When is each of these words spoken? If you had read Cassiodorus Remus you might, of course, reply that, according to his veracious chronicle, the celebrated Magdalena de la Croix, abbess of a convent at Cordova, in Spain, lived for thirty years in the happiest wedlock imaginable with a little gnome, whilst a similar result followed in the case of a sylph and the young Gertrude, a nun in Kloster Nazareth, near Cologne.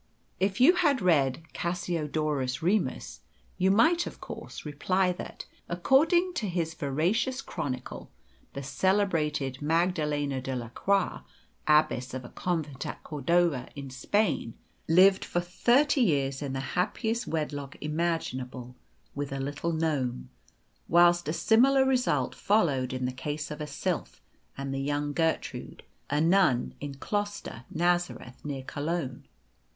If 0.39 0.59
you 0.59 0.73
had 0.77 0.99
read 0.99 1.43
Cassiodorus 1.53 2.63
Remus 2.63 3.19
you 3.59 3.69
might, 3.69 4.07
of 4.07 4.19
course, 4.19 4.65
reply 4.65 5.11
that, 5.11 5.45
according 5.69 6.33
to 6.37 6.49
his 6.49 6.73
veracious 6.73 7.39
chronicle, 7.39 8.09
the 8.53 8.63
celebrated 8.63 9.61
Magdalena 9.61 10.41
de 10.41 10.55
la 10.55 10.69
Croix, 10.69 11.19
abbess 11.67 12.15
of 12.15 12.25
a 12.25 12.29
convent 12.29 12.83
at 12.87 13.03
Cordova, 13.03 13.67
in 13.75 13.91
Spain, 13.91 14.55
lived 14.87 15.23
for 15.23 15.39
thirty 15.39 16.01
years 16.01 16.41
in 16.41 16.53
the 16.53 16.61
happiest 16.73 17.27
wedlock 17.27 17.75
imaginable 17.79 18.75
with 19.13 19.31
a 19.31 19.39
little 19.39 19.71
gnome, 19.71 20.31
whilst 20.87 21.27
a 21.27 21.31
similar 21.31 21.85
result 21.85 22.33
followed 22.33 22.91
in 22.91 23.05
the 23.05 23.11
case 23.11 23.51
of 23.51 23.61
a 23.61 23.67
sylph 23.67 24.19
and 24.57 24.73
the 24.73 24.81
young 24.81 25.13
Gertrude, 25.13 25.83
a 26.09 26.19
nun 26.19 26.73
in 26.81 26.95
Kloster 26.95 27.65
Nazareth, 27.69 28.43
near 28.43 28.63
Cologne. 28.63 29.27